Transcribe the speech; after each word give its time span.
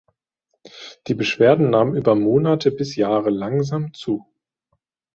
Die 1.05 1.13
Beschwerden 1.13 1.69
nehmen 1.69 1.95
über 1.95 2.15
Monate 2.15 2.71
bis 2.71 2.95
Jahre 2.95 3.29
langsam 3.29 3.93
zu. 3.93 4.25